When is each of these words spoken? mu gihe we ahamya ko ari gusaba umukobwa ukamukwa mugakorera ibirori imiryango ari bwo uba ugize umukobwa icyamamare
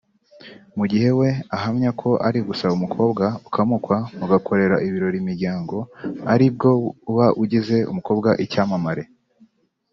mu 0.77 0.85
gihe 0.91 1.09
we 1.19 1.29
ahamya 1.55 1.89
ko 2.01 2.09
ari 2.27 2.39
gusaba 2.47 2.73
umukobwa 2.75 3.25
ukamukwa 3.47 3.97
mugakorera 4.17 4.75
ibirori 4.87 5.17
imiryango 5.23 5.75
ari 6.33 6.47
bwo 6.55 6.71
uba 7.09 7.27
ugize 7.41 7.77
umukobwa 7.91 8.29
icyamamare 8.45 9.03